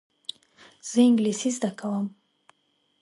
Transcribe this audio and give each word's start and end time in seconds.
زه 0.89 0.99
انګلیسي 1.07 1.49
زده 1.57 1.71
کوم. 1.79 2.05